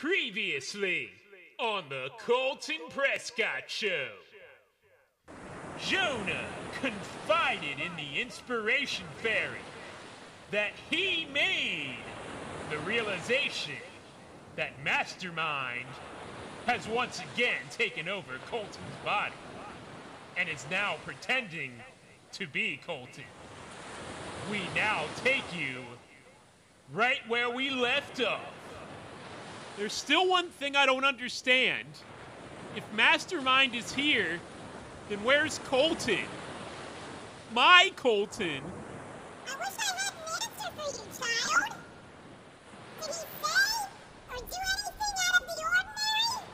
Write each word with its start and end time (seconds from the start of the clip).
Previously 0.00 1.10
on 1.58 1.82
the 1.88 2.08
Colton 2.20 2.76
Prescott 2.90 3.64
Show. 3.66 4.06
Jonah 5.76 6.46
confided 6.80 7.80
in 7.84 7.90
the 7.96 8.20
Inspiration 8.20 9.06
Fairy 9.16 9.58
that 10.52 10.70
he 10.88 11.26
made 11.34 11.96
the 12.70 12.78
realization 12.78 13.74
that 14.54 14.70
Mastermind 14.84 15.88
has 16.66 16.86
once 16.86 17.20
again 17.34 17.62
taken 17.72 18.08
over 18.08 18.38
Colton's 18.48 18.76
body 19.04 19.34
and 20.36 20.48
is 20.48 20.64
now 20.70 20.94
pretending 21.04 21.72
to 22.34 22.46
be 22.46 22.78
Colton. 22.86 23.24
We 24.48 24.60
now 24.76 25.06
take 25.24 25.42
you 25.58 25.82
right 26.92 27.18
where 27.26 27.50
we 27.50 27.70
left 27.70 28.22
off. 28.22 28.57
There's 29.78 29.92
still 29.92 30.28
one 30.28 30.48
thing 30.48 30.74
I 30.74 30.86
don't 30.86 31.04
understand. 31.04 31.86
If 32.74 32.82
Mastermind 32.94 33.76
is 33.76 33.92
here, 33.92 34.40
then 35.08 35.22
where's 35.22 35.58
Colton? 35.66 36.26
My 37.54 37.92
Colton. 37.94 38.62
I 39.46 39.56
wish 39.56 39.68
I 39.78 39.84
had 39.96 40.12
an 40.12 40.18
answer 40.42 40.70
for 40.76 40.90
you, 40.90 41.04
child. 41.16 41.74
Did 43.00 43.06
he 43.06 43.12
say 43.12 43.88
or 44.30 44.36
do 44.36 44.42
anything 44.42 45.14
out 45.32 45.42
of 45.42 45.46
the 45.46 45.62
ordinary? 45.62 46.44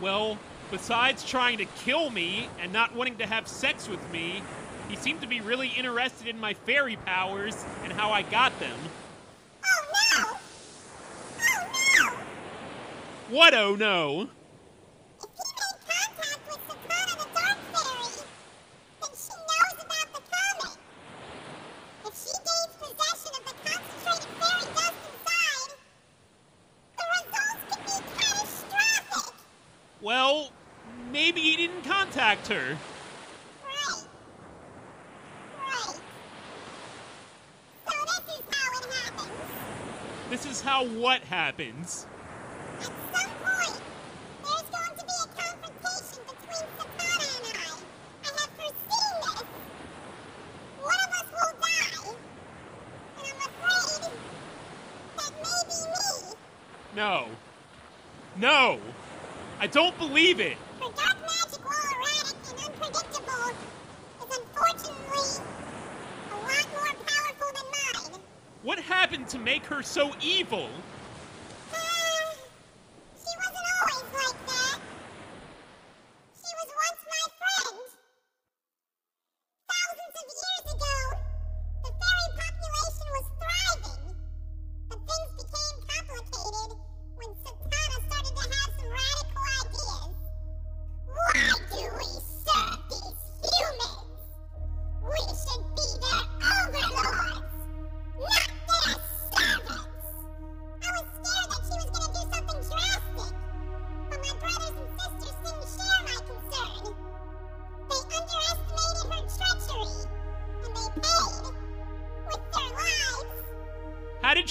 Well, 0.00 0.38
besides 0.70 1.24
trying 1.24 1.58
to 1.58 1.64
kill 1.64 2.10
me 2.10 2.48
and 2.60 2.72
not 2.72 2.94
wanting 2.94 3.16
to 3.16 3.26
have 3.26 3.48
sex 3.48 3.88
with 3.88 4.12
me, 4.12 4.42
he 4.88 4.96
seemed 4.96 5.22
to 5.22 5.26
be 5.26 5.40
really 5.40 5.68
interested 5.68 6.28
in 6.28 6.38
my 6.38 6.52
fairy 6.52 6.96
powers 6.96 7.64
and 7.82 7.92
how 7.92 8.10
I 8.10 8.22
got 8.22 8.58
them. 8.60 8.78
Oh 9.64 9.84
no! 10.18 10.36
Oh 11.40 11.66
no! 11.98 12.16
What 13.30 13.54
oh 13.54 13.74
no? 13.74 14.28
If 15.18 15.24
he 15.24 15.48
made 15.56 15.78
contact 15.88 16.46
with 16.46 16.60
Satana 16.68 17.14
the 17.16 17.24
Dark 17.34 17.58
Fairy, 17.72 18.26
then 19.00 19.12
she 19.16 19.32
knows 19.32 19.78
about 19.82 20.08
the 20.12 20.20
comet. 20.30 20.78
If 22.04 22.14
she 22.14 22.32
gains 22.44 22.74
possession 22.78 23.32
of 23.34 23.44
the 23.46 23.54
concentrated 23.64 24.30
fairy 24.38 24.66
dust 24.74 25.00
inside, 25.10 25.72
the 26.96 27.04
results 27.16 27.62
could 27.70 27.82
be 27.84 27.96
catastrophic. 28.14 29.34
Well, 30.02 30.52
maybe 31.10 31.40
he 31.40 31.56
didn't 31.56 31.82
contact 31.82 32.48
her. 32.48 32.76
Right. 33.64 34.06
Right. 35.60 35.98
So 37.86 37.92
this 38.04 38.24
is 38.36 38.44
how 38.50 38.68
it 38.80 38.84
happens. 38.92 39.32
This 40.28 40.44
is 40.46 40.60
how 40.60 40.84
what 40.84 41.22
happens. 41.22 42.06
At 42.76 42.86
some 42.86 43.30
point, 43.40 43.80
there's 44.42 44.68
going 44.68 44.94
to 44.98 45.04
be 45.06 45.12
a 45.14 45.26
confrontation 45.40 46.20
between 46.26 46.66
Satana 46.76 47.28
and 47.38 47.46
I. 47.54 47.58
I 48.24 48.26
have 48.26 48.52
foreseen 48.58 49.14
this. 49.22 49.46
One 50.82 51.00
of 51.06 51.10
us 51.14 51.28
will 51.30 51.54
die. 51.60 52.18
And 53.16 53.24
I'm 53.30 53.38
afraid 53.46 54.12
that 55.16 55.32
maybe 55.38 55.76
me. 55.92 56.93
No. 57.04 57.26
No. 58.38 58.80
I 59.60 59.66
don't 59.66 59.96
believe 59.98 60.40
it. 60.40 60.56
Her 60.80 60.88
dark 60.96 61.20
magic, 61.20 61.62
while 61.62 61.76
erratic 62.00 62.36
and 62.48 62.58
unpredictable, 62.64 63.50
is 64.22 64.38
unfortunately 64.38 65.44
a 66.30 66.34
lot 66.34 66.66
more 66.72 66.94
powerful 67.04 67.50
than 67.56 67.66
mine. 68.10 68.20
What 68.62 68.78
happened 68.78 69.28
to 69.28 69.38
make 69.38 69.66
her 69.66 69.82
so 69.82 70.12
evil? 70.22 70.70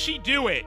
She 0.04 0.18
do 0.18 0.50
it? 0.50 0.66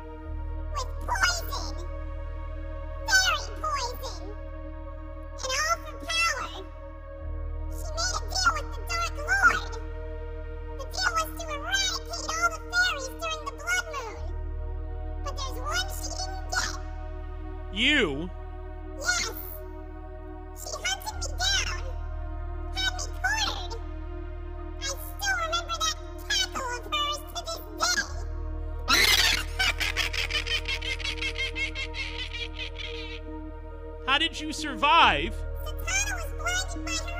How 34.16 34.20
did 34.20 34.40
you 34.40 34.50
survive? 34.50 35.34
Was 35.62 35.74
blinded 35.74 36.38
by 36.38 37.12
her 37.12 37.15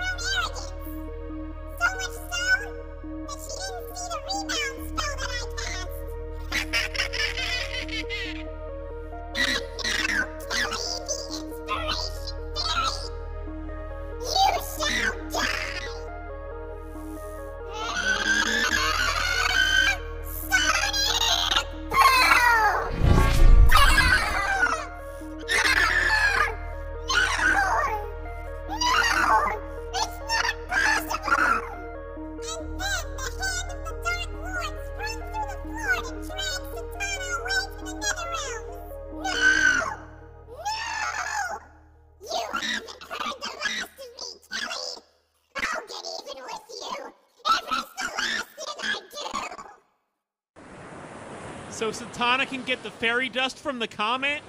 So 51.77 51.91
Satana 51.91 52.47
can 52.49 52.63
get 52.63 52.83
the 52.83 52.91
fairy 52.91 53.29
dust 53.29 53.59
from 53.59 53.79
the 53.81 53.87
comet? 53.87 54.41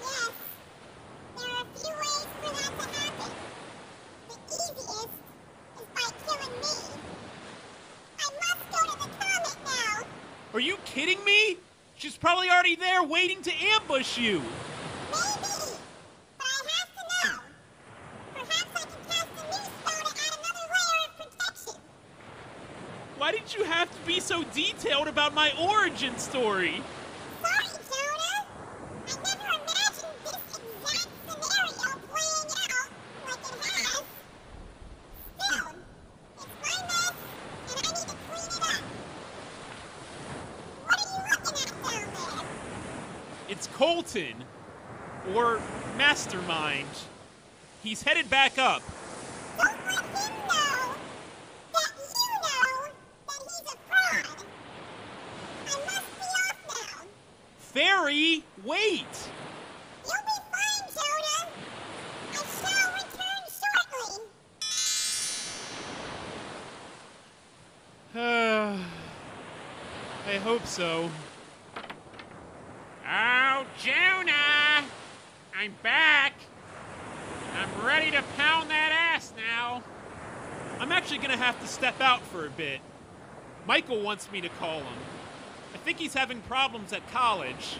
Yes. 0.00 0.30
There 1.36 1.46
are 1.46 1.62
a 1.62 1.78
few 1.78 1.94
ways 1.94 2.26
for 2.42 2.50
that 2.50 2.72
to 2.80 2.88
happen. 2.98 3.30
The 4.28 4.34
easiest 4.46 5.08
is 5.76 5.86
by 5.94 6.10
killing 6.26 6.54
me. 6.58 6.74
I 8.18 8.26
must 8.40 8.62
go 8.72 8.78
to 8.82 8.98
the 8.98 9.08
comet 9.14 9.56
now. 9.64 10.06
Are 10.54 10.58
you 10.58 10.76
kidding 10.84 11.22
me? 11.24 11.56
She's 11.98 12.16
probably 12.16 12.50
already 12.50 12.74
there 12.74 13.04
waiting 13.04 13.42
to 13.42 13.52
ambush 13.76 14.18
you. 14.18 14.40
Maybe. 14.40 14.50
But 15.12 16.46
I 16.46 16.66
have 16.80 16.90
to 16.96 17.02
know. 17.28 17.38
Perhaps 18.34 18.72
I 18.74 18.80
can 18.80 19.02
cast 19.08 19.28
a 19.38 19.46
new 19.46 19.62
spell 19.62 20.02
to 20.02 20.10
add 20.18 20.34
another 20.34 20.66
layer 20.74 21.02
of 21.06 21.12
protection. 21.30 21.80
Why 23.18 23.30
did 23.30 23.54
you 23.54 23.62
have 23.62 23.88
to 23.88 24.00
be 24.04 24.18
so 24.18 24.42
detailed 24.52 25.04
about 25.16 25.32
my 25.32 25.50
origin 25.58 26.18
story? 26.18 26.82
Sorry, 27.40 27.64
Jonah. 27.88 28.44
I 29.06 29.14
never 29.24 29.48
imagined 29.48 30.12
this 30.24 30.36
exact 30.84 31.08
scenario 31.24 31.96
playing 32.10 32.52
out 32.52 32.92
like 33.24 33.48
it 33.48 33.72
has. 33.80 34.04
Still, 35.40 35.72
it's 36.36 36.46
my 36.60 36.76
mess, 36.84 37.16
and 37.70 37.80
I 37.80 37.88
need 37.88 37.96
to 37.96 38.16
clean 38.28 38.44
it 38.44 38.68
up. 38.68 38.84
What 40.84 41.00
are 41.00 41.08
you 41.08 41.20
looking 41.32 41.56
at 41.62 41.72
down 41.82 42.12
there? 42.36 42.48
It's 43.48 43.66
Colton. 43.68 44.36
or 45.34 45.60
Mastermind. 45.96 46.86
He's 47.82 48.02
headed 48.02 48.28
back 48.28 48.58
up. 48.58 48.82
So. 70.76 71.08
Oh, 73.08 73.66
Jonah! 73.82 74.84
I'm 75.56 75.74
back! 75.82 76.34
I'm 77.54 77.86
ready 77.86 78.10
to 78.10 78.22
pound 78.36 78.68
that 78.68 79.14
ass 79.14 79.32
now! 79.38 79.82
I'm 80.78 80.92
actually 80.92 81.16
gonna 81.16 81.38
have 81.38 81.58
to 81.62 81.66
step 81.66 81.98
out 82.02 82.20
for 82.20 82.44
a 82.44 82.50
bit. 82.50 82.80
Michael 83.66 84.02
wants 84.02 84.30
me 84.30 84.42
to 84.42 84.50
call 84.50 84.80
him. 84.80 84.98
I 85.72 85.78
think 85.78 85.96
he's 85.98 86.12
having 86.12 86.42
problems 86.42 86.92
at 86.92 87.10
college. 87.10 87.78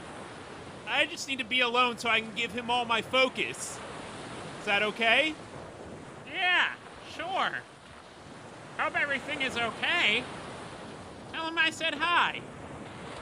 I 0.89 1.05
just 1.05 1.29
need 1.29 1.41
to 1.41 1.45
be 1.45 1.61
alone 1.61 1.99
so 1.99 2.09
I 2.09 2.23
can 2.23 2.33
give 2.35 2.53
him 2.53 2.71
all 2.71 2.87
my 2.87 3.03
focus. 3.03 3.79
Is 4.61 4.65
that 4.65 4.83
okay? 4.83 5.35
Yeah, 6.33 6.69
sure. 7.15 7.59
Hope 8.79 8.99
everything 8.99 9.43
is 9.43 9.55
okay. 9.59 10.25
Tell 11.35 11.47
him 11.47 11.59
I 11.59 11.69
said 11.69 11.93
hi. 11.93 12.41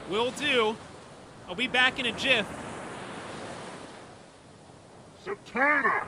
Will 0.09 0.31
do. 0.31 0.75
I'll 1.47 1.55
be 1.55 1.67
back 1.67 1.99
in 1.99 2.05
a 2.05 2.11
jiff. 2.11 2.45
Satana! 5.25 6.05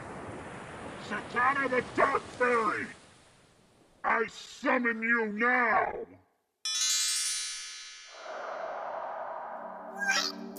Satana 1.10 1.70
the 1.70 1.84
Dark 1.96 2.22
Fairy! 2.38 2.86
I 4.04 4.26
summon 4.30 5.02
you 5.02 5.32
now! 5.34 5.94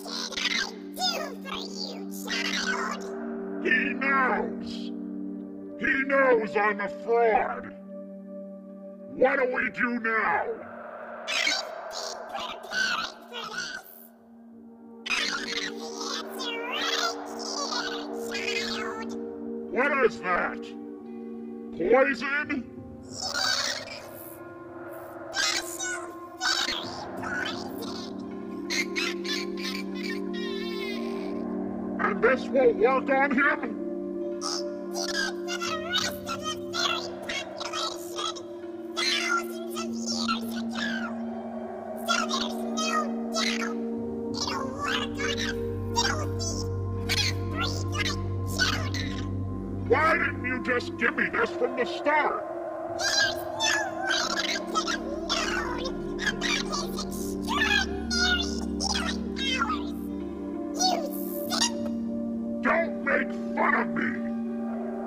What 0.02 0.36
can 0.36 0.56
I 0.56 0.70
do 0.94 1.20
for 1.44 1.54
you, 1.94 2.10
child? 2.26 3.02
He 3.64 3.78
knows! 3.94 4.70
He 5.80 6.02
knows 6.08 6.56
I'm 6.56 6.80
a 6.80 6.88
fraud! 6.88 7.74
What 9.14 9.38
do 9.38 9.54
we 9.54 9.70
do 9.70 10.00
now? 10.00 10.44
What 19.78 19.92
is 20.06 20.18
that? 20.22 20.58
Poison? 21.78 22.64
And 32.00 32.20
this 32.20 32.48
will 32.48 32.72
work 32.72 33.08
on 33.08 33.30
him? 33.30 33.77
Just 50.78 50.96
give 50.96 51.16
me 51.16 51.28
this 51.30 51.50
from 51.50 51.74
the 51.74 51.84
start? 51.84 52.44
Don't 62.62 63.04
make 63.04 63.32
fun 63.56 63.74
of 63.74 63.88
me! 63.88 64.08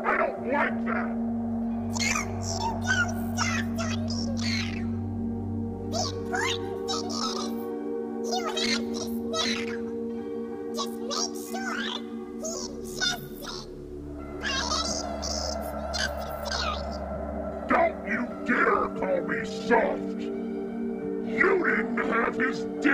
I 0.05 0.17
don't 0.17 0.51
like 0.51 0.85
that! 0.87 1.30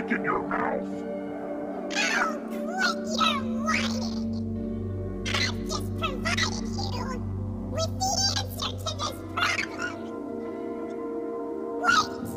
Dick 0.07 0.17
in 0.17 0.23
your 0.25 0.39
mouth! 0.47 0.87
Quit 1.91 3.07
your 3.17 3.41
whining! 3.55 5.23
I've 5.27 5.59
just 5.67 5.97
provided 5.97 6.53
you 6.93 7.07
with 7.71 7.93
the 7.99 8.11
answer 8.37 8.71
to 8.77 8.91
this 8.97 9.17
problem. 9.35 9.97
Wait! 11.81 12.27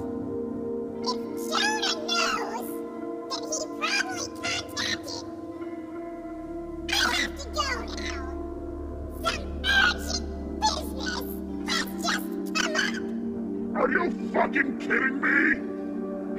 If 1.03 1.19
Jonah 1.51 1.95
knows 2.07 2.69
that 3.31 3.43
he 3.47 3.59
probably 3.79 4.27
contacted... 4.43 5.25
I 6.93 6.95
have 7.15 7.35
to 7.39 7.45
go 7.55 7.69
now. 7.95 8.27
Some 9.23 9.47
urgent 9.65 10.29
business 10.61 11.27
has 11.71 11.89
just 12.03 12.27
come 12.55 12.75
up. 12.77 13.83
Are 13.83 13.91
you 13.91 14.05
fucking 14.33 14.71
kidding 14.79 15.19
me? 15.21 15.70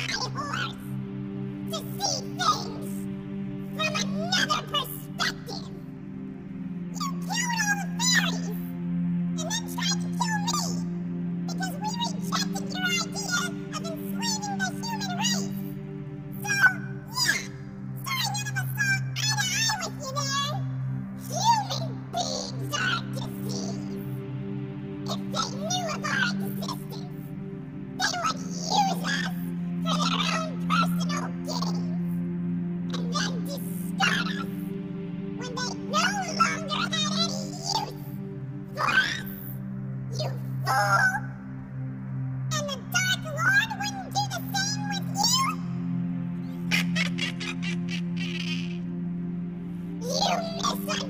You 50.30 50.36
misunderstand 50.36 51.07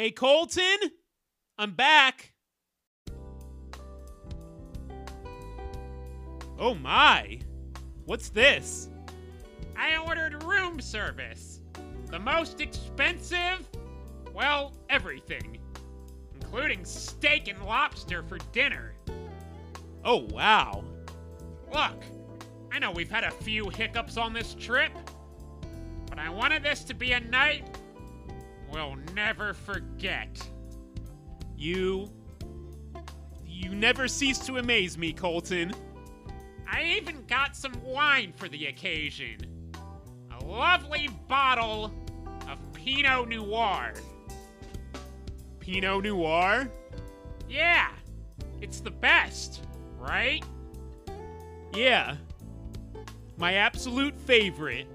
Hey, 0.00 0.12
Colton! 0.12 0.78
I'm 1.58 1.72
back! 1.72 2.32
Oh 6.58 6.74
my! 6.74 7.38
What's 8.06 8.30
this? 8.30 8.88
I 9.76 9.98
ordered 9.98 10.42
room 10.44 10.80
service. 10.80 11.60
The 12.06 12.18
most 12.18 12.62
expensive? 12.62 13.68
Well, 14.32 14.72
everything. 14.88 15.58
Including 16.40 16.86
steak 16.86 17.48
and 17.48 17.62
lobster 17.62 18.22
for 18.22 18.38
dinner. 18.52 18.94
Oh 20.02 20.26
wow. 20.30 20.82
Look, 21.74 22.04
I 22.72 22.78
know 22.78 22.90
we've 22.90 23.10
had 23.10 23.24
a 23.24 23.30
few 23.30 23.68
hiccups 23.68 24.16
on 24.16 24.32
this 24.32 24.54
trip, 24.54 24.92
but 26.08 26.18
I 26.18 26.30
wanted 26.30 26.62
this 26.62 26.84
to 26.84 26.94
be 26.94 27.12
a 27.12 27.20
night 27.20 27.69
we'll 28.72 28.96
never 29.14 29.54
forget. 29.54 30.48
You. 31.56 32.10
You 33.46 33.74
never 33.74 34.08
cease 34.08 34.38
to 34.40 34.56
amaze 34.56 34.96
me, 34.96 35.12
Colton. 35.12 35.72
I 36.70 36.84
even 36.84 37.24
got 37.26 37.56
some 37.56 37.74
wine 37.84 38.32
for 38.36 38.48
the 38.48 38.66
occasion. 38.66 39.36
A 40.40 40.44
lovely 40.44 41.08
bottle 41.28 41.92
of 42.48 42.58
Pinot 42.72 43.28
Noir. 43.28 43.92
Pinot 45.58 46.04
Noir? 46.04 46.70
Yeah, 47.48 47.90
it's 48.62 48.80
the 48.80 48.90
best, 48.90 49.64
right? 49.98 50.44
Yeah. 51.74 52.16
My 53.36 53.54
absolute 53.54 54.18
favorite. 54.20 54.86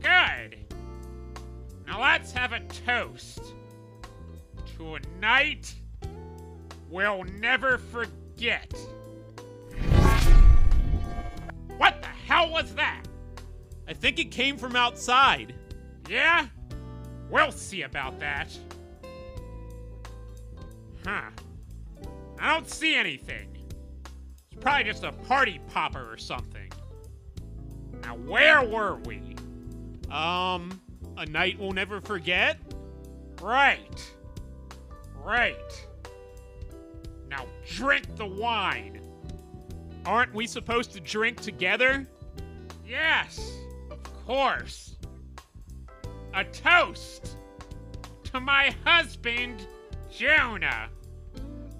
Good. 0.00 0.59
Now 1.90 2.02
let's 2.02 2.30
have 2.30 2.52
a 2.52 2.60
toast 2.60 3.40
to 4.76 4.94
a 4.94 5.00
night 5.20 5.74
we'll 6.88 7.24
never 7.24 7.78
forget. 7.78 8.72
What 11.78 12.00
the 12.00 12.06
hell 12.06 12.48
was 12.52 12.72
that? 12.76 13.02
I 13.88 13.94
think 13.94 14.20
it 14.20 14.30
came 14.30 14.56
from 14.56 14.76
outside. 14.76 15.52
Yeah? 16.08 16.46
We'll 17.28 17.50
see 17.50 17.82
about 17.82 18.20
that. 18.20 18.56
Huh. 21.04 21.30
I 22.38 22.54
don't 22.54 22.70
see 22.70 22.94
anything. 22.94 23.48
It's 24.52 24.60
probably 24.60 24.84
just 24.84 25.02
a 25.02 25.10
party 25.10 25.60
popper 25.66 26.08
or 26.08 26.18
something. 26.18 26.70
Now, 28.02 28.14
where 28.14 28.62
were 28.62 29.00
we? 29.04 29.34
Um, 30.08 30.80
a 31.20 31.26
night 31.26 31.58
we'll 31.58 31.72
never 31.72 32.00
forget? 32.00 32.58
Right. 33.42 34.12
Right. 35.14 35.86
Now, 37.28 37.44
drink 37.66 38.16
the 38.16 38.26
wine. 38.26 39.02
Aren't 40.06 40.34
we 40.34 40.46
supposed 40.46 40.92
to 40.94 41.00
drink 41.00 41.42
together? 41.42 42.08
Yes, 42.86 43.52
of 43.90 44.02
course. 44.26 44.96
A 46.32 46.42
toast 46.44 47.36
to 48.24 48.40
my 48.40 48.74
husband, 48.84 49.66
Jonah. 50.10 50.88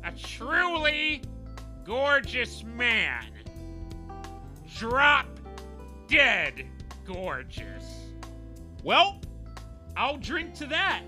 A 0.04 0.12
truly 0.12 1.22
gorgeous 1.84 2.62
man. 2.62 3.24
Drop 4.76 5.26
dead 6.08 6.66
gorgeous. 7.06 7.84
Well, 8.82 9.19
I'll 9.96 10.16
drink 10.16 10.54
to 10.54 10.66
that. 10.66 11.02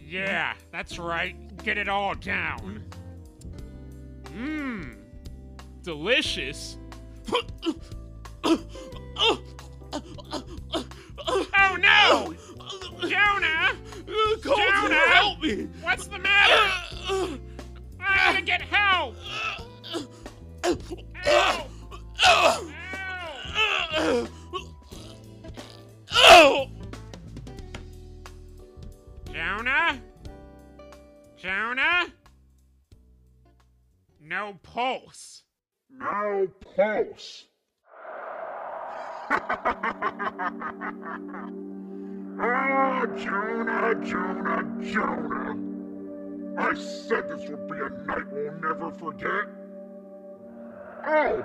Yeah, 0.00 0.54
that's 0.72 0.98
right. 0.98 1.36
Get 1.62 1.76
it 1.76 1.88
all 1.88 2.14
down. 2.14 2.84
Mmm. 4.24 4.96
Delicious. 5.82 6.78
Oh 11.60 11.76
no! 11.76 12.34
Jonah! 13.08 13.76
Colton, 14.42 14.42
Jonah! 14.42 14.94
help 14.94 15.42
me! 15.42 15.68
What's 15.82 16.06
the 16.06 16.18
matter? 16.18 16.72
I 18.00 18.32
gotta 18.32 18.42
get 18.42 18.62
help! 18.62 19.14
Help! 19.16 19.17
Ah, 42.40 43.04
Jonah, 43.16 43.94
Jonah, 44.04 44.64
Jonah. 44.80 45.56
I 46.58 46.74
said 46.74 47.28
this 47.28 47.48
would 47.48 47.66
be 47.68 47.74
a 47.74 47.88
night 48.06 48.26
we'll 48.30 48.52
never 48.60 48.90
forget. 48.92 49.46
Oh, 51.04 51.44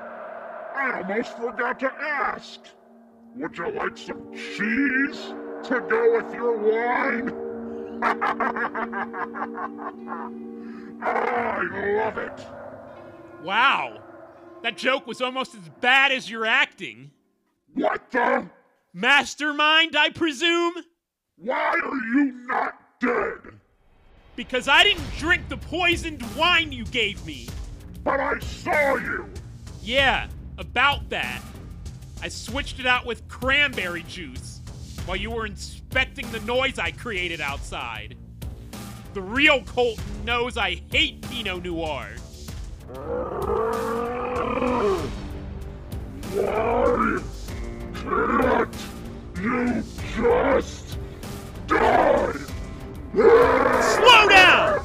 I 0.75 1.01
almost 1.01 1.37
forgot 1.37 1.79
to 1.79 1.91
ask. 1.93 2.59
Would 3.35 3.57
you 3.57 3.71
like 3.71 3.97
some 3.97 4.31
cheese 4.33 5.33
to 5.63 5.81
go 5.89 6.17
with 6.17 6.33
your 6.33 6.57
wine? 6.57 7.29
I 11.01 11.61
love 11.97 12.17
it. 12.17 12.45
Wow. 13.43 14.01
That 14.63 14.77
joke 14.77 15.05
was 15.05 15.21
almost 15.21 15.53
as 15.55 15.69
bad 15.81 16.13
as 16.13 16.29
your 16.29 16.45
acting. 16.45 17.11
What 17.73 18.09
the? 18.11 18.49
Mastermind, 18.93 19.97
I 19.97 20.09
presume? 20.09 20.75
Why 21.35 21.79
are 21.83 21.95
you 22.15 22.31
not 22.47 22.79
dead? 23.01 23.59
Because 24.37 24.69
I 24.69 24.83
didn't 24.83 25.03
drink 25.17 25.49
the 25.49 25.57
poisoned 25.57 26.23
wine 26.37 26.71
you 26.71 26.85
gave 26.85 27.23
me. 27.25 27.49
But 28.05 28.21
I 28.21 28.39
saw 28.39 28.95
you. 28.95 29.29
Yeah, 29.81 30.27
about 30.57 31.09
that. 31.09 31.41
I 32.21 32.29
switched 32.29 32.79
it 32.79 32.85
out 32.85 33.05
with 33.05 33.27
cranberry 33.27 34.03
juice 34.03 34.61
while 35.05 35.17
you 35.17 35.29
were 35.29 35.45
inspecting 35.45 36.31
the 36.31 36.39
noise 36.41 36.79
I 36.79 36.91
created 36.91 37.41
outside. 37.41 38.15
The 39.13 39.21
real 39.21 39.61
Colton 39.63 40.23
knows 40.23 40.55
I 40.55 40.81
hate 40.89 41.21
Pinot 41.29 41.65
Noir. 41.65 42.07
Why 46.33 47.15
can't 48.05 48.75
you 49.39 49.83
just 50.15 50.97
die? 51.67 52.33
Slow 53.13 54.27
down! 54.29 54.79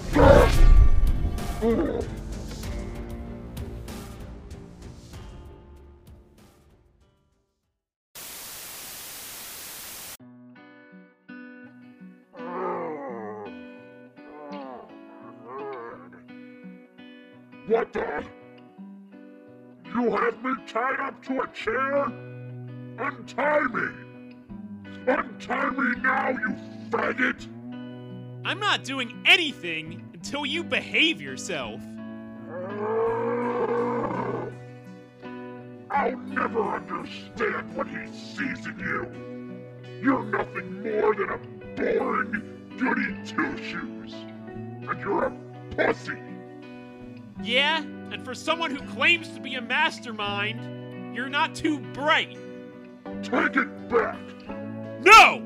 Tied 20.68 21.00
up 21.00 21.24
to 21.24 21.40
a 21.40 21.48
chair? 21.48 22.04
Untie 22.98 23.66
me! 23.72 23.88
Untie 25.07 25.70
me 25.70 26.00
now, 26.02 26.28
you 26.28 26.57
faggot! 26.90 27.46
I'm 28.44 28.61
not 28.61 28.85
doing 28.85 29.22
anything 29.24 30.04
until 30.12 30.44
you 30.44 30.62
behave 30.62 31.20
yourself. 31.20 31.81
I'll 35.90 36.16
never 36.18 36.62
understand 36.62 37.74
what 37.74 37.88
he 37.88 38.07
sees 38.12 38.66
in 38.66 38.78
you. 38.78 39.11
You're 40.02 40.24
nothing 40.24 40.83
more 40.83 41.14
than 41.14 41.31
a 41.31 41.38
boring 41.76 42.68
goody 42.76 43.16
two-shoes. 43.26 44.12
And 44.87 45.00
you're 45.00 45.24
a 45.24 45.33
pussy. 45.74 46.18
Yeah, 47.42 47.83
and 48.12 48.25
for 48.25 48.35
someone 48.35 48.75
who 48.75 48.87
claims 48.94 49.29
to 49.31 49.40
be 49.40 49.55
a 49.55 49.61
mastermind, 49.61 51.14
you're 51.14 51.29
not 51.29 51.55
too 51.55 51.79
bright. 51.92 52.37
Take 53.23 53.57
it 53.57 53.88
back. 53.88 54.18
No! 55.03 55.44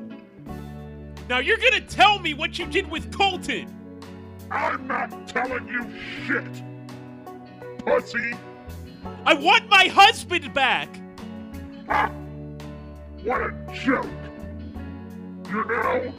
Now 1.29 1.39
you're 1.39 1.57
gonna 1.57 1.81
tell 1.81 2.19
me 2.19 2.33
what 2.33 2.59
you 2.59 2.65
did 2.65 2.89
with 2.89 3.11
Colton! 3.15 3.67
I'm 4.51 4.87
not 4.87 5.27
telling 5.27 5.67
you 5.67 5.85
shit. 6.25 6.63
Pussy. 7.85 8.33
I 9.25 9.33
want 9.33 9.69
my 9.69 9.87
husband 9.87 10.53
back! 10.53 10.89
Ha! 11.87 12.11
What 13.23 13.41
a 13.41 13.53
joke. 13.73 14.05
You 15.47 15.65
know, 15.65 16.13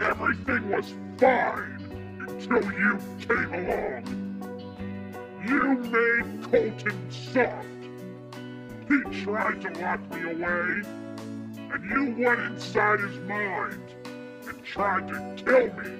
everything 0.00 0.70
was 0.70 0.92
fine 1.18 2.26
until 2.28 2.62
you 2.72 2.98
came 3.20 3.54
along. 3.54 4.19
You 5.46 5.74
made 5.74 6.42
Colton 6.50 7.10
soft. 7.10 7.66
He 8.88 9.24
tried 9.24 9.60
to 9.62 9.70
lock 9.80 10.00
me 10.10 10.32
away, 10.32 10.82
and 11.72 11.90
you 11.90 12.24
went 12.24 12.40
inside 12.40 13.00
his 13.00 13.16
mind 13.20 13.80
and 14.46 14.64
tried 14.64 15.08
to 15.08 15.34
kill 15.36 15.72
me. 15.82 15.90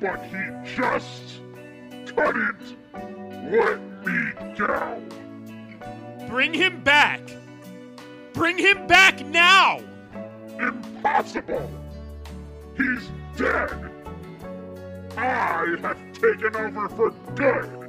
But 0.00 0.22
he 0.26 0.74
just 0.76 1.40
couldn't 2.06 2.76
let 3.50 3.80
me 4.06 4.32
go. 4.56 5.02
Bring 6.28 6.54
him 6.54 6.82
back! 6.84 7.20
Bring 8.34 8.56
him 8.56 8.86
back 8.86 9.26
now! 9.26 9.80
Impossible! 10.60 11.68
He's 12.76 13.10
dead! 13.36 13.90
I 15.16 15.76
have 15.82 15.98
taken 16.12 16.54
over 16.56 16.88
for 16.90 17.10
good! 17.34 17.79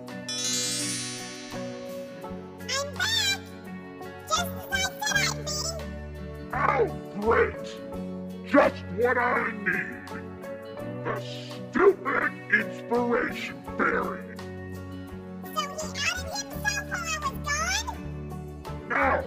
What 9.01 9.17
I 9.17 9.51
need! 9.51 10.01
The 11.03 11.21
stupid 11.71 12.31
inspiration 12.53 13.55
fairy! 13.75 14.21
So 15.43 15.61
he 15.61 15.89
outed 16.07 16.33
himself 16.37 16.85
while 16.91 17.03
I 17.03 17.17
was 17.23 17.37
gone? 17.49 18.87
Now, 18.89 19.23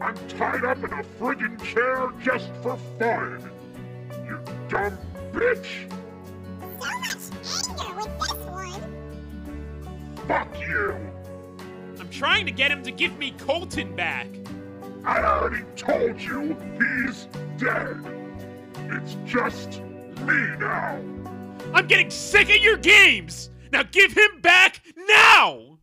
I'm 0.00 0.16
tied 0.28 0.64
up 0.64 0.78
in 0.78 0.92
a 0.92 1.02
friggin' 1.18 1.60
chair 1.62 2.12
just 2.22 2.52
for 2.62 2.78
fun! 2.98 3.50
You 4.26 4.38
dumb 4.68 4.96
bitch! 5.32 5.90
So 6.78 6.86
much 7.00 7.16
anger 7.68 7.94
with 7.96 8.12
this 8.20 8.40
one! 8.46 8.84
Fuck 10.28 10.60
you! 10.60 10.94
I'm 11.98 12.10
trying 12.10 12.46
to 12.46 12.52
get 12.52 12.70
him 12.70 12.84
to 12.84 12.92
give 12.92 13.18
me 13.18 13.34
Colton 13.38 13.96
back. 13.96 14.28
I 15.04 15.20
already 15.20 15.64
told 15.74 16.20
you 16.20 16.56
he's 16.78 17.26
dead! 17.58 18.19
It's 18.92 19.16
just 19.24 19.80
me 20.22 20.56
now! 20.58 21.00
I'm 21.72 21.86
getting 21.86 22.10
sick 22.10 22.48
of 22.48 22.56
your 22.56 22.76
games! 22.76 23.50
Now 23.72 23.84
give 23.84 24.12
him 24.12 24.40
back 24.40 24.82
now! 24.96 25.78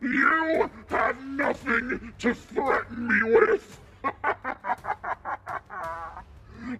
You 0.00 0.70
have 0.88 1.24
nothing 1.24 2.12
to 2.18 2.34
threaten 2.34 3.08
me 3.08 3.22
with! 3.34 3.80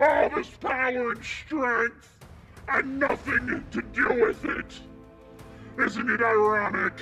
All 0.00 0.30
this 0.30 0.50
power 0.60 1.10
and 1.10 1.24
strength, 1.24 2.18
and 2.68 3.00
nothing 3.00 3.64
to 3.72 3.82
do 3.82 4.08
with 4.08 4.44
it! 4.44 4.80
Isn't 5.76 6.08
it 6.08 6.20
ironic? 6.20 6.92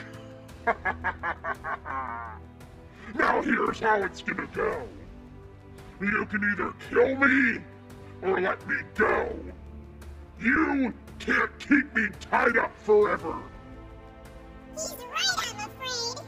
now 3.15 3.41
here's 3.41 3.79
how 3.79 4.03
it's 4.03 4.21
gonna 4.21 4.49
go. 4.53 4.89
You 6.01 6.27
can 6.27 6.53
either 6.53 6.75
kill 6.91 7.15
me, 7.17 7.61
or 8.23 8.41
let 8.41 8.67
me 8.69 8.75
go. 8.97 9.33
You 10.41 10.93
can't 11.21 11.57
keep 11.61 11.95
me 11.95 12.09
tied 12.21 12.57
up 12.57 12.77
forever. 12.79 13.37
He's 14.73 14.97
right, 15.09 15.55
I'm 15.55 15.71
afraid! 15.71 16.27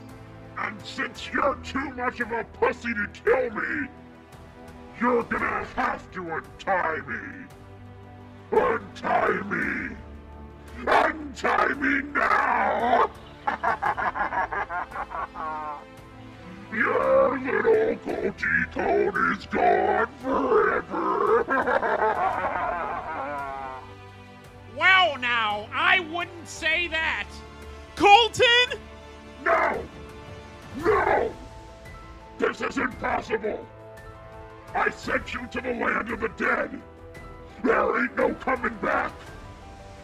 And 0.56 0.80
since 0.86 1.28
you're 1.32 1.56
too 1.64 1.90
much 1.94 2.20
of 2.20 2.30
a 2.30 2.44
pussy 2.44 2.94
to 2.94 3.08
kill 3.24 3.50
me, 3.50 3.88
you're 5.00 5.24
gonna 5.24 5.64
have 5.74 6.08
to 6.12 6.30
untie 6.30 7.00
me. 7.08 7.46
Untie 8.52 9.40
me. 9.50 9.96
Untie 10.86 11.74
me 11.74 12.02
now! 12.12 13.10
Your 16.72 17.38
little 17.38 17.94
goatee 18.04 18.64
cone 18.72 19.32
is 19.32 19.46
gone 19.46 20.08
forever! 20.22 21.44
Wow, 24.76 25.16
now, 25.18 25.66
I 25.72 26.00
wouldn't 26.12 26.48
say 26.48 26.88
that. 26.88 27.26
Colton? 27.96 28.78
No! 29.44 29.82
No! 30.76 31.34
This 32.38 32.60
is 32.60 32.76
impossible! 32.76 33.66
I 34.74 34.90
sent 34.90 35.32
you 35.32 35.46
to 35.46 35.60
the 35.60 35.72
land 35.72 36.10
of 36.10 36.20
the 36.20 36.28
dead! 36.36 36.80
There 37.64 38.02
ain't 38.02 38.16
no 38.16 38.34
coming 38.34 38.76
back! 38.82 39.12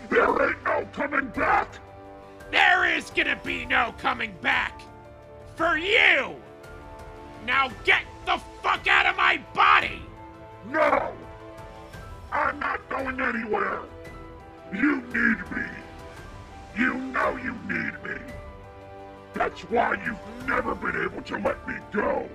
There 0.09 0.49
ain't 0.49 0.65
no 0.65 0.87
coming 0.93 1.29
back! 1.29 1.79
There 2.51 2.85
is 2.85 3.11
gonna 3.11 3.39
be 3.43 3.65
no 3.67 3.95
coming 3.99 4.35
back. 4.41 4.81
for 5.57 5.79
you! 5.79 6.35
Now 7.47 7.71
get 7.85 8.03
the 8.27 8.41
fuck 8.63 8.87
out 8.87 9.07
of 9.07 9.17
my 9.17 9.39
body! 9.55 10.03
No! 10.69 11.13
I'm 12.33 12.59
not 12.59 12.89
going 12.89 13.21
anywhere! 13.21 13.81
You 14.73 14.97
need 14.97 15.51
me! 15.57 15.67
You 16.77 16.95
know 16.95 17.37
you 17.37 17.53
need 17.69 17.93
me! 18.03 18.21
That's 19.35 19.61
why 19.63 19.95
you've 20.05 20.49
never 20.49 20.75
been 20.75 21.01
able 21.05 21.23
to 21.23 21.39
let 21.39 21.69
me 21.69 21.75
go! 21.93 22.29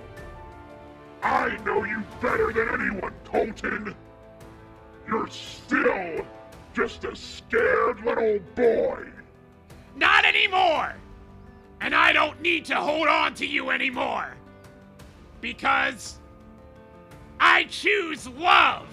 I 1.21 1.57
know 1.65 1.83
you 1.83 2.03
better 2.21 2.53
than 2.53 2.81
anyone, 2.81 3.13
Colton! 3.25 3.95
You're 5.07 5.29
still 5.29 6.25
just 6.73 7.03
a 7.03 7.15
scared 7.15 8.05
little 8.05 8.39
boy! 8.55 9.05
Not 9.95 10.25
anymore! 10.25 10.95
And 11.81 11.95
I 11.95 12.11
don't 12.11 12.41
need 12.41 12.65
to 12.65 12.75
hold 12.75 13.07
on 13.07 13.33
to 13.35 13.45
you 13.45 13.69
anymore! 13.69 14.35
Because 15.41 16.19
I 17.39 17.63
choose 17.65 18.27
love! 18.27 18.87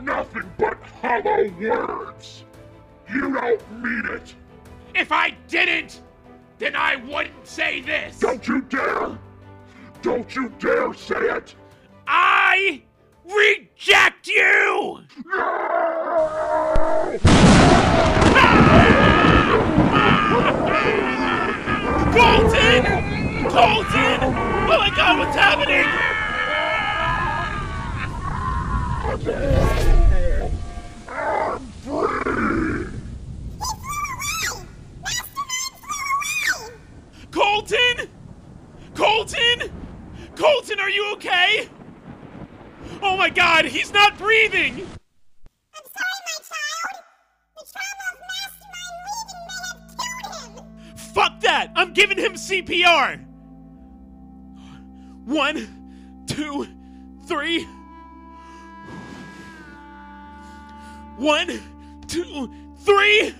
Nothing 0.00 0.50
but 0.58 0.78
hollow 1.02 1.48
words! 1.60 2.44
You 3.12 3.34
don't 3.34 3.82
mean 3.82 4.06
it! 4.14 4.34
If 4.94 5.12
I 5.12 5.30
didn't, 5.48 6.00
then 6.58 6.76
I 6.76 6.96
wouldn't 6.96 7.46
say 7.46 7.80
this! 7.80 8.18
Don't 8.18 8.46
you 8.48 8.62
dare! 8.62 9.18
Don't 10.00 10.34
you 10.34 10.48
dare 10.58 10.94
say 10.94 11.16
it! 11.16 11.54
I 12.06 12.82
reject 13.24 14.26
you! 14.26 15.00
No! 15.26 17.18
One, 61.22 61.60
two, 62.08 62.52
three. 62.78 63.32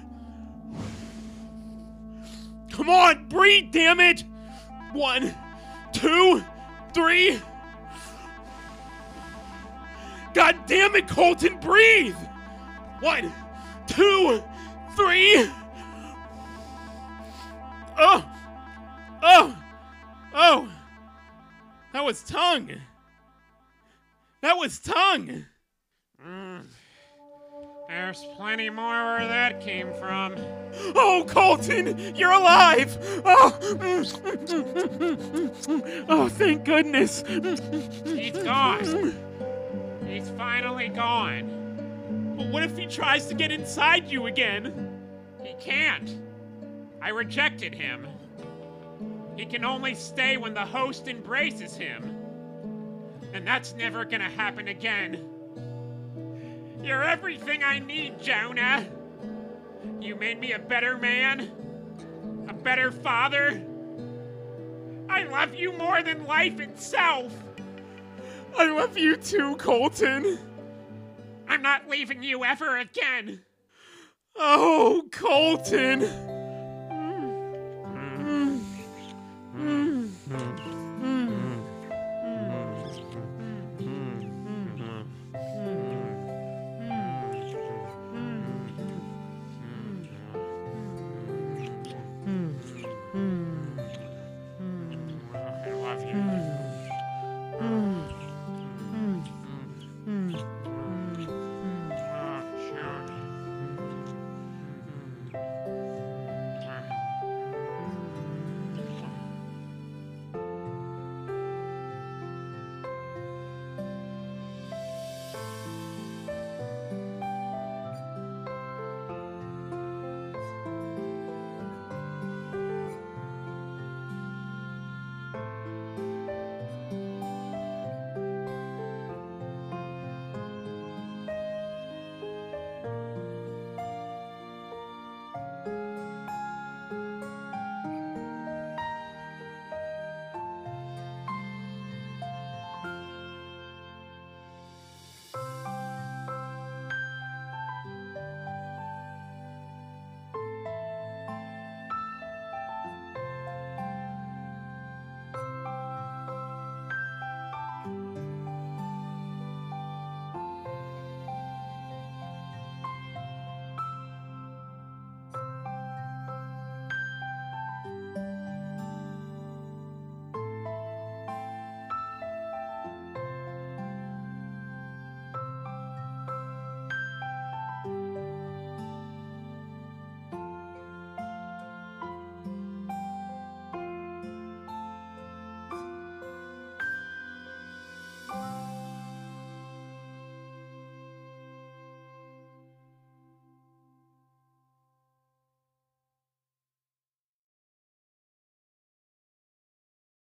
Come 2.70 2.88
on, 2.88 3.26
breathe, 3.26 3.72
damn 3.72 3.98
it! 3.98 4.22
One, 4.92 5.34
two, 5.92 6.44
three. 6.94 7.40
God 10.32 10.64
damn 10.66 10.94
it, 10.94 11.08
Colton, 11.08 11.58
breathe! 11.58 12.14
One, 13.00 13.32
two, 13.88 14.40
three. 14.94 15.50
Oh! 17.98 18.24
Oh! 19.24 19.58
Oh! 20.32 20.68
That 21.92 22.04
was 22.04 22.22
tongue! 22.22 22.70
That 24.40 24.56
was 24.56 24.78
tongue! 24.78 25.46
Mm. 26.24 26.66
There's 27.94 28.24
plenty 28.36 28.70
more 28.70 29.04
where 29.04 29.28
that 29.28 29.60
came 29.60 29.92
from. 30.00 30.34
Oh, 30.94 31.26
Colton! 31.28 32.16
You're 32.16 32.32
alive! 32.32 32.96
Oh! 33.22 33.58
Oh, 36.08 36.26
thank 36.26 36.64
goodness! 36.64 37.22
He's 38.06 38.38
gone. 38.38 39.14
He's 40.06 40.30
finally 40.30 40.88
gone. 40.88 42.34
But 42.38 42.46
what 42.48 42.62
if 42.62 42.78
he 42.78 42.86
tries 42.86 43.26
to 43.26 43.34
get 43.34 43.52
inside 43.52 44.10
you 44.10 44.24
again? 44.24 44.98
He 45.44 45.52
can't. 45.60 46.16
I 47.02 47.10
rejected 47.10 47.74
him. 47.74 48.08
He 49.36 49.44
can 49.44 49.66
only 49.66 49.94
stay 49.94 50.38
when 50.38 50.54
the 50.54 50.64
host 50.64 51.08
embraces 51.08 51.76
him. 51.76 52.16
And 53.34 53.46
that's 53.46 53.74
never 53.74 54.06
gonna 54.06 54.30
happen 54.30 54.68
again. 54.68 55.28
You're 56.82 57.04
everything 57.04 57.62
I 57.62 57.78
need, 57.78 58.20
Jonah. 58.20 58.84
You 60.00 60.16
made 60.16 60.40
me 60.40 60.52
a 60.52 60.58
better 60.58 60.98
man, 60.98 61.50
a 62.48 62.52
better 62.52 62.90
father. 62.90 63.62
I 65.08 65.22
love 65.24 65.54
you 65.54 65.72
more 65.72 66.02
than 66.02 66.26
life 66.26 66.58
itself. 66.58 67.32
I 68.58 68.70
love 68.70 68.98
you 68.98 69.16
too, 69.16 69.56
Colton! 69.56 70.38
I'm 71.48 71.62
not 71.62 71.88
leaving 71.88 72.22
you 72.22 72.44
ever 72.44 72.78
again. 72.78 73.42
Oh, 74.36 75.04
Colton! 75.12 76.31